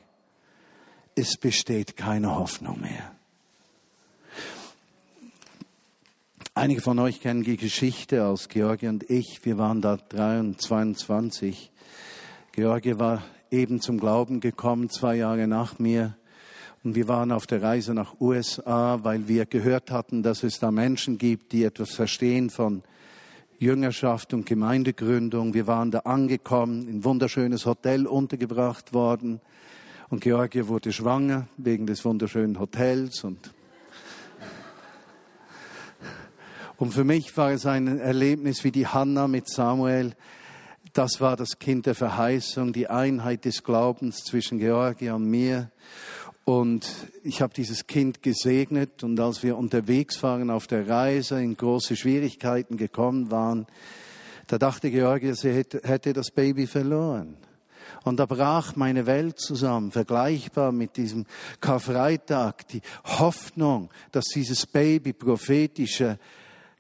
[1.14, 3.12] Es besteht keine Hoffnung mehr.
[6.54, 9.44] Einige von euch kennen die Geschichte aus Georgie und ich.
[9.44, 11.70] Wir waren da 23.
[12.52, 16.16] Georgie war eben zum Glauben gekommen, zwei Jahre nach mir.
[16.84, 20.70] Und wir waren auf der Reise nach USA, weil wir gehört hatten, dass es da
[20.70, 22.82] Menschen gibt, die etwas verstehen von
[23.58, 25.52] Jüngerschaft und Gemeindegründung.
[25.52, 29.40] Wir waren da angekommen, in ein wunderschönes Hotel untergebracht worden.
[30.11, 33.38] Und Georgia wurde schwanger wegen des wunderschönen Hotels und
[36.78, 40.14] und für mich war es ein Erlebnis wie die Hannah mit Samuel,
[40.98, 45.70] das war das Kind der Verheißung, die Einheit des Glaubens zwischen Georgia und mir.
[46.44, 46.88] Und
[47.22, 51.94] ich habe dieses Kind gesegnet und als wir unterwegs waren auf der Reise, in große
[51.94, 53.66] Schwierigkeiten gekommen waren,
[54.48, 57.37] da dachte Georgia, sie hätte, das Baby verloren.
[58.02, 61.26] Und da brach meine Welt zusammen, vergleichbar mit diesem
[61.61, 66.18] Karfreitag, die Hoffnung, dass dieses Baby prophetische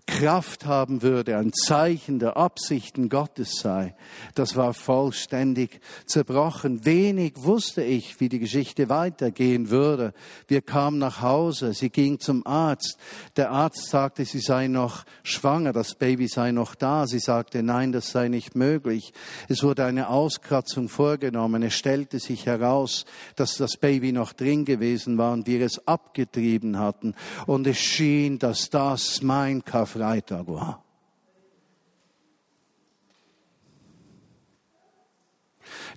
[0.08, 3.94] Kraft haben würde, ein Zeichen der Absichten Gottes sei,
[4.34, 6.86] das war vollständig zerbrochen.
[6.86, 10.14] Wenig wusste ich, wie die Geschichte weitergehen würde.
[10.46, 12.96] Wir kamen nach Hause, sie ging zum Arzt.
[13.36, 17.06] Der Arzt sagte, sie sei noch schwanger, das Baby sei noch da.
[17.06, 19.12] Sie sagte, nein, das sei nicht möglich.
[19.48, 21.62] Es wurde eine Auskratzung vorgenommen.
[21.62, 23.04] Es stellte sich heraus,
[23.36, 27.14] dass das Baby noch drin gewesen war und wir es abgetrieben hatten.
[27.46, 30.84] Und es schien, dass das mein Kaffee Karfreitag war.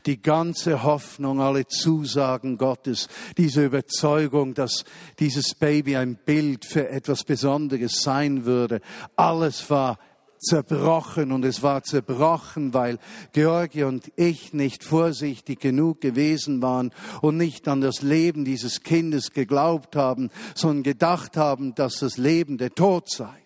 [0.08, 4.84] Die ganze Hoffnung, alle Zusagen Gottes, diese Überzeugung, dass
[5.20, 8.82] dieses Baby ein Bild für etwas Besonderes sein würde,
[9.16, 10.00] alles war
[10.40, 12.98] zerbrochen und es war zerbrochen, weil
[13.32, 19.34] Georgie und ich nicht vorsichtig genug gewesen waren und nicht an das Leben dieses Kindes
[19.34, 23.41] geglaubt haben, sondern gedacht haben, dass das Leben der Tod sei.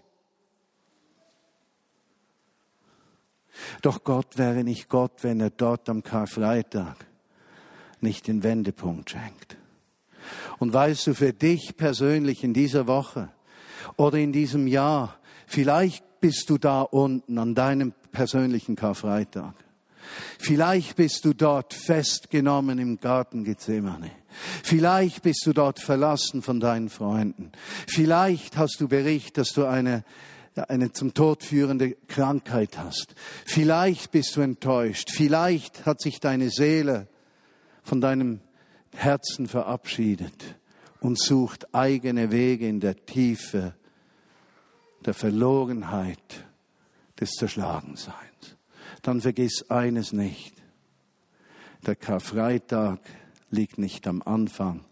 [3.82, 7.06] Doch Gott wäre nicht Gott, wenn er dort am Karfreitag
[8.02, 9.58] nicht den Wendepunkt schenkt.
[10.60, 13.30] Und weißt du, für dich persönlich in dieser Woche
[13.98, 19.54] oder in diesem Jahr, vielleicht bist du da unten an deinem persönlichen Karfreitag.
[20.40, 24.12] Vielleicht bist du dort festgenommen im Garten Gethsemane.
[24.64, 27.52] Vielleicht bist du dort verlassen von deinen Freunden.
[27.88, 30.04] Vielleicht hast du Bericht, dass du eine
[30.58, 33.14] eine zum Tod führende Krankheit hast.
[33.46, 35.12] Vielleicht bist du enttäuscht.
[35.12, 37.08] Vielleicht hat sich deine Seele
[37.84, 38.40] von deinem
[38.94, 40.56] Herzen verabschiedet
[41.02, 43.76] und sucht eigene Wege in der Tiefe
[45.06, 46.46] der Verlorenheit
[47.20, 48.16] des Zerschlagenseins.
[49.02, 50.54] Dann vergiss eines nicht.
[51.86, 53.00] Der Karfreitag
[53.52, 54.84] liegt nicht am Anfang,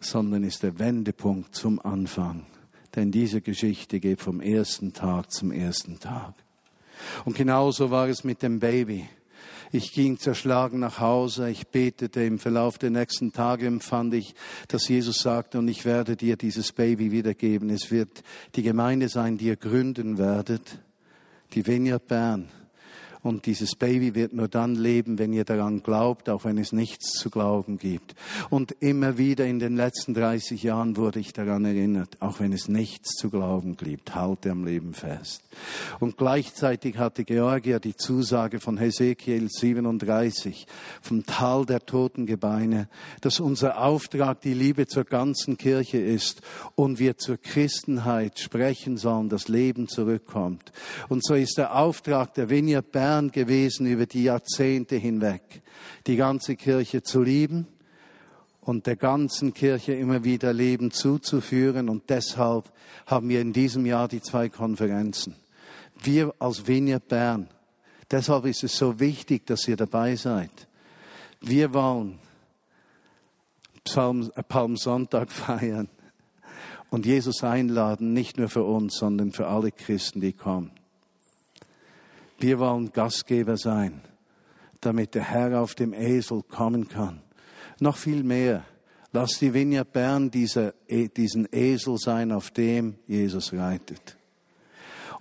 [0.00, 2.46] sondern ist der Wendepunkt zum Anfang
[2.96, 6.34] denn diese Geschichte geht vom ersten Tag zum ersten Tag.
[7.24, 9.08] Und genauso war es mit dem Baby.
[9.72, 14.34] Ich ging zerschlagen nach Hause, ich betete, im Verlauf der nächsten Tage empfand ich,
[14.68, 17.70] dass Jesus sagte, und ich werde dir dieses Baby wiedergeben.
[17.70, 18.22] Es wird
[18.54, 20.78] die Gemeinde sein, die ihr gründen werdet,
[21.54, 22.48] die Vineyard Bern.
[23.24, 27.12] Und dieses Baby wird nur dann leben, wenn ihr daran glaubt, auch wenn es nichts
[27.12, 28.14] zu glauben gibt.
[28.50, 32.68] Und immer wieder in den letzten 30 Jahren wurde ich daran erinnert, auch wenn es
[32.68, 35.42] nichts zu glauben gibt, halte am Leben fest.
[36.00, 40.66] Und gleichzeitig hatte Georgia die Zusage von Hesekiel 37
[41.00, 42.88] vom Tal der toten Gebeine,
[43.22, 46.42] dass unser Auftrag die Liebe zur ganzen Kirche ist
[46.74, 50.72] und wir zur Christenheit sprechen sollen, das Leben zurückkommt.
[51.08, 55.62] Und so ist der Auftrag der Vineyard Bern gewesen über die Jahrzehnte hinweg,
[56.06, 57.66] die ganze Kirche zu lieben
[58.60, 61.88] und der ganzen Kirche immer wieder Leben zuzuführen.
[61.88, 62.72] Und deshalb
[63.06, 65.36] haben wir in diesem Jahr die zwei Konferenzen.
[66.02, 67.48] Wir als Vineyard Bern.
[68.10, 70.68] Deshalb ist es so wichtig, dass ihr dabei seid.
[71.40, 72.18] Wir wollen
[73.84, 75.88] Psalm, Palmsonntag feiern
[76.90, 80.70] und Jesus einladen, nicht nur für uns, sondern für alle Christen, die kommen.
[82.44, 84.02] Wir wollen Gastgeber sein,
[84.82, 87.22] damit der Herr auf dem Esel kommen kann.
[87.80, 88.66] Noch viel mehr.
[89.12, 94.18] Lass die Vineyard Bern dieser, e, diesen Esel sein, auf dem Jesus reitet.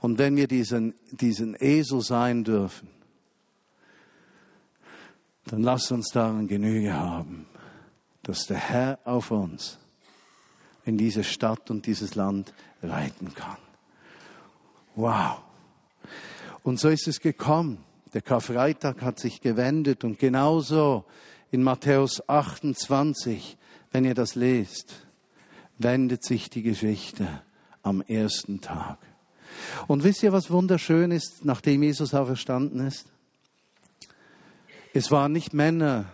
[0.01, 2.89] Und wenn wir diesen, diesen Esel sein dürfen,
[5.45, 7.45] dann lass uns daran Genüge haben,
[8.23, 9.79] dass der Herr auf uns
[10.83, 13.59] in diese Stadt und dieses Land reiten kann.
[14.95, 15.42] Wow.
[16.63, 17.83] Und so ist es gekommen.
[18.13, 21.05] Der Karfreitag hat sich gewendet und genauso
[21.51, 23.57] in Matthäus 28,
[23.91, 25.05] wenn ihr das lest,
[25.77, 27.27] wendet sich die Geschichte
[27.81, 28.97] am ersten Tag.
[29.87, 33.07] Und wisst ihr, was wunderschön ist, nachdem Jesus auferstanden ist?
[34.93, 36.05] Es waren nicht Männer,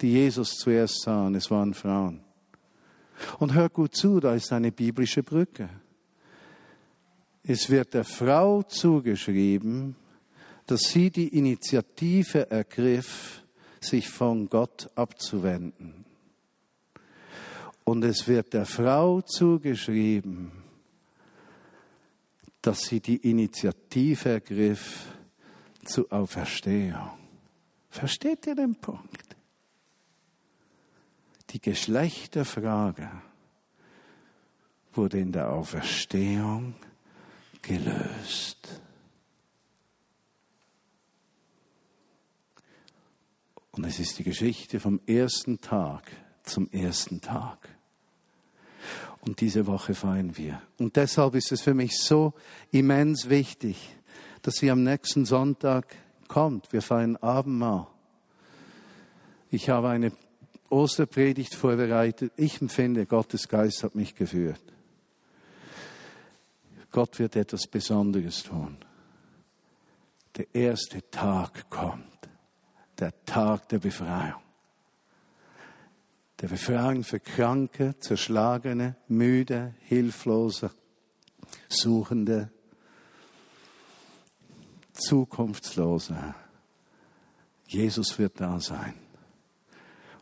[0.00, 2.20] die Jesus zuerst sahen, es waren Frauen.
[3.38, 5.68] Und hört gut zu, da ist eine biblische Brücke.
[7.46, 9.96] Es wird der Frau zugeschrieben,
[10.66, 13.42] dass sie die Initiative ergriff,
[13.80, 16.06] sich von Gott abzuwenden.
[17.84, 20.52] Und es wird der Frau zugeschrieben,
[22.62, 25.12] dass sie die Initiative ergriff
[25.84, 27.10] zur Auferstehung.
[27.90, 29.36] Versteht ihr den Punkt?
[31.50, 33.10] Die Geschlechterfrage
[34.94, 36.74] wurde in der Auferstehung
[37.66, 38.80] gelöst.
[43.72, 46.10] Und es ist die Geschichte vom ersten Tag
[46.44, 47.68] zum ersten Tag.
[49.22, 50.60] Und diese Woche feiern wir.
[50.78, 52.34] Und deshalb ist es für mich so
[52.70, 53.96] immens wichtig,
[54.42, 55.96] dass sie am nächsten Sonntag
[56.28, 56.72] kommt.
[56.72, 57.86] Wir feiern Abendmahl.
[59.50, 60.12] Ich habe eine
[60.68, 62.32] Osterpredigt vorbereitet.
[62.36, 64.73] Ich empfinde, Gottes Geist hat mich geführt.
[66.94, 68.76] Gott wird etwas Besonderes tun.
[70.36, 72.28] Der erste Tag kommt,
[73.00, 74.40] der Tag der Befreiung.
[76.40, 80.70] Der Befreiung für Kranke, Zerschlagene, Müde, Hilflose,
[81.68, 82.52] Suchende,
[84.92, 86.36] Zukunftslose.
[87.66, 88.94] Jesus wird da sein.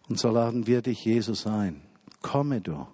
[0.09, 1.83] Und so laden wir dich, Jesus, ein.
[2.23, 2.87] Komme du.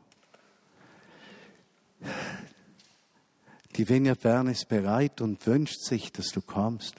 [3.78, 6.96] Die Vineyard Bern ist bereit und wünscht sich, dass du kommst.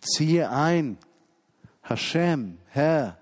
[0.00, 0.98] Ziehe ein,
[1.82, 3.18] Hashem, Herr.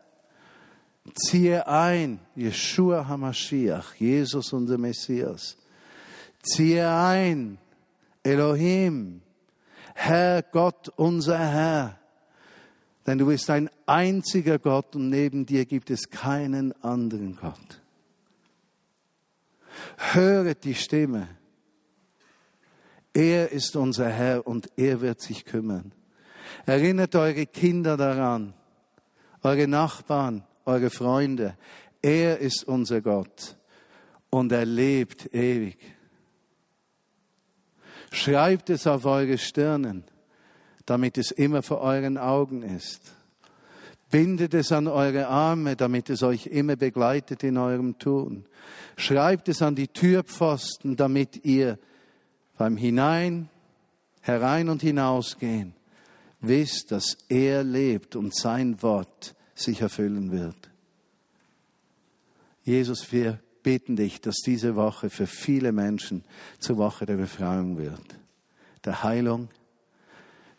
[1.14, 5.58] Ziehe ein, Yeshua HaMashiach, Jesus unser Messias.
[6.42, 7.58] Ziehe ein,
[8.22, 9.20] Elohim,
[9.94, 11.98] Herr Gott, unser Herr.
[13.06, 17.82] Denn du bist ein einziger Gott und neben dir gibt es keinen anderen Gott.
[19.98, 21.39] Höret die Stimme
[23.14, 25.92] er ist unser Herr und er wird sich kümmern.
[26.66, 28.54] Erinnert eure Kinder daran,
[29.42, 31.56] eure Nachbarn, eure Freunde.
[32.02, 33.56] Er ist unser Gott
[34.30, 35.78] und er lebt ewig.
[38.12, 40.04] Schreibt es auf eure Stirnen,
[40.86, 43.12] damit es immer vor euren Augen ist.
[44.10, 48.44] Bindet es an eure Arme, damit es euch immer begleitet in eurem Tun.
[48.96, 51.78] Schreibt es an die Türpfosten, damit ihr
[52.60, 53.48] beim Hinein,
[54.20, 55.72] Herein und Hinausgehen,
[56.42, 60.70] wisst, dass er lebt und sein Wort sich erfüllen wird.
[62.62, 66.22] Jesus, wir beten dich, dass diese Woche für viele Menschen
[66.58, 68.18] zur Woche der Befreiung wird,
[68.84, 69.48] der Heilung,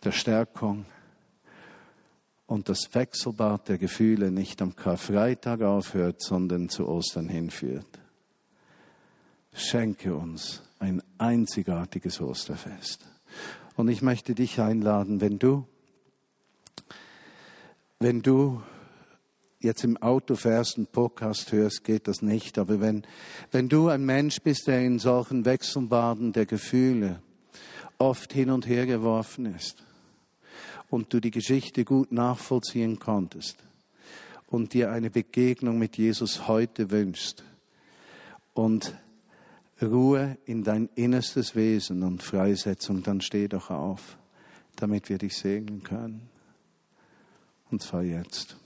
[0.03, 0.87] der Stärkung
[2.47, 7.99] und das Wechselbad der Gefühle nicht am Karfreitag aufhört, sondern zu Ostern hinführt.
[9.53, 13.05] Schenke uns ein einzigartiges Osterfest.
[13.75, 15.67] Und ich möchte dich einladen, wenn du,
[17.99, 18.61] wenn du
[19.59, 22.57] jetzt im Auto fährst und Podcast hörst, geht das nicht.
[22.57, 23.03] Aber wenn,
[23.51, 27.21] wenn du ein Mensch bist, der in solchen Wechselbaden der Gefühle
[27.99, 29.83] oft hin und her geworfen ist
[30.89, 33.57] und du die Geschichte gut nachvollziehen konntest
[34.47, 37.43] und dir eine Begegnung mit Jesus heute wünschst
[38.55, 38.95] und
[39.81, 44.17] Ruhe in dein innerstes Wesen und Freisetzung, dann steh doch auf,
[44.75, 46.29] damit wir dich segnen können.
[47.69, 48.60] Und zwar jetzt.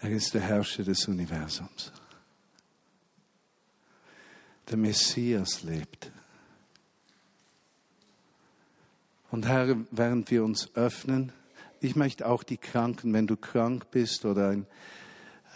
[0.00, 1.92] Er ist der Herrscher des Universums.
[4.68, 6.12] Der Messias lebt.
[9.30, 11.32] Und Herr, während wir uns öffnen,
[11.80, 14.66] ich möchte auch die Kranken, wenn du krank bist oder ein,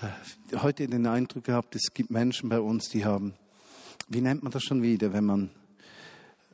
[0.02, 3.34] äh, heute den Eindruck gehabt, es gibt Menschen bei uns, die haben,
[4.08, 5.50] wie nennt man das schon wieder, wenn man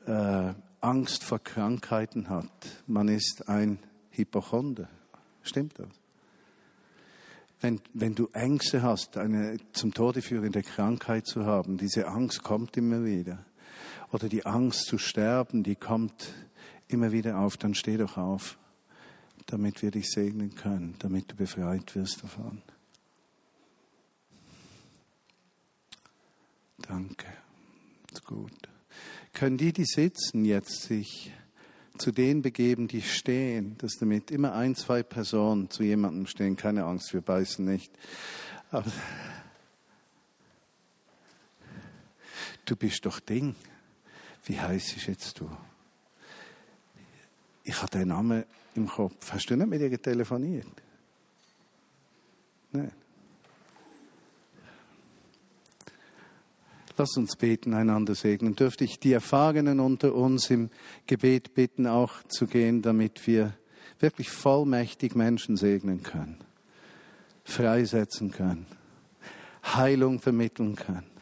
[0.07, 2.83] äh, Angst vor Krankheiten hat?
[2.87, 3.79] Man ist ein
[4.11, 4.89] Hypochonder.
[5.43, 5.98] Stimmt das?
[7.61, 12.77] Wenn, wenn du Ängste hast, eine zum Tode führende Krankheit zu haben, diese Angst kommt
[12.77, 13.45] immer wieder.
[14.13, 16.33] Oder die Angst zu sterben, die kommt
[16.87, 18.59] immer wieder auf, dann steh doch auf,
[19.47, 22.63] damit wir dich segnen können, damit du befreit wirst davon.
[26.79, 27.27] Danke.
[28.13, 28.53] Ist gut.
[29.35, 31.33] Können die, die sitzen, jetzt sich
[31.99, 36.57] zu denen begeben, die stehen, dass damit immer ein, zwei Personen zu jemandem stehen.
[36.57, 37.93] Keine Angst, wir beißen nicht.
[38.71, 38.91] Aber
[42.65, 43.55] du bist doch Ding.
[44.45, 45.51] Wie heißt jetzt du?
[47.65, 48.45] Ich habe deinen Namen
[48.75, 49.33] im Kopf.
[49.33, 50.67] Hast du nicht mit ihr telefoniert?
[52.73, 52.93] Nein.
[56.99, 58.57] Lass uns beten, einander segnen.
[58.57, 60.69] Dürfte ich die Erfahrenen unter uns im
[61.07, 63.55] Gebet bitten, auch zu gehen, damit wir
[64.01, 66.39] wirklich vollmächtig Menschen segnen können,
[67.45, 68.67] freisetzen können,
[69.65, 71.18] Heilung vermitteln können.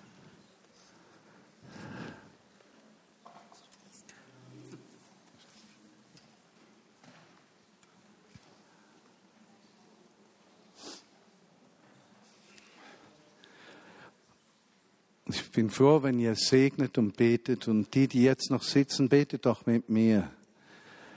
[15.28, 19.44] Ich bin froh, wenn ihr segnet und betet und die, die jetzt noch sitzen, betet
[19.44, 20.30] doch mit mir.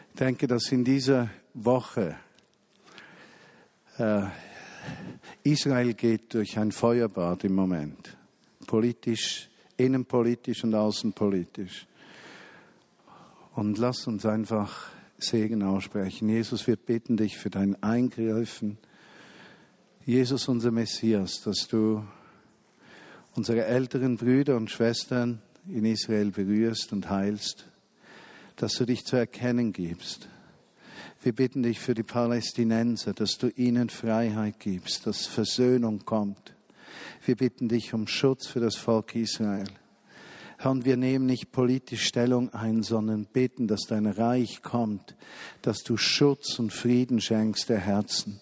[0.09, 2.15] Ich denke, dass in dieser Woche
[3.99, 4.23] äh,
[5.43, 8.17] Israel geht durch ein Feuerbad im Moment.
[8.65, 9.47] Politisch,
[9.77, 11.85] innenpolitisch und außenpolitisch.
[13.53, 14.89] Und lass uns einfach
[15.19, 16.29] Segen aussprechen.
[16.29, 18.79] Jesus, wir bitten dich für dein Eingreifen.
[20.03, 22.03] Jesus, unser Messias, dass du
[23.35, 27.65] unsere älteren Brüder und Schwestern in Israel berührst und heilst,
[28.55, 30.27] dass du dich zu erkennen gibst.
[31.21, 36.53] Wir bitten dich für die Palästinenser, dass du ihnen Freiheit gibst, dass Versöhnung kommt.
[37.25, 39.67] Wir bitten dich um Schutz für das Volk Israel.
[40.57, 45.15] Herr, und wir nehmen nicht politisch Stellung ein, sondern beten, dass dein Reich kommt,
[45.61, 48.39] dass du Schutz und Frieden schenkst der Herzen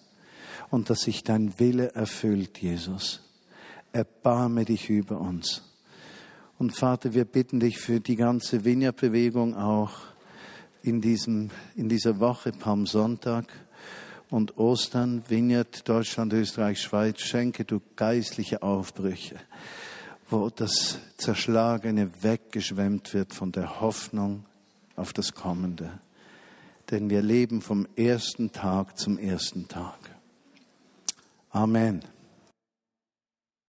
[0.70, 3.27] und dass sich dein Wille erfüllt, Jesus
[3.92, 5.62] erbarme dich über uns.
[6.58, 9.92] Und Vater, wir bitten dich für die ganze Vineyard-Bewegung auch
[10.82, 13.46] in, diesem, in dieser Woche, Palmsonntag
[14.30, 19.36] und Ostern, Vineyard, Deutschland, Österreich, Schweiz, schenke du geistliche Aufbrüche,
[20.28, 24.44] wo das Zerschlagene weggeschwemmt wird von der Hoffnung
[24.96, 26.00] auf das Kommende.
[26.90, 29.98] Denn wir leben vom ersten Tag zum ersten Tag.
[31.50, 32.02] Amen.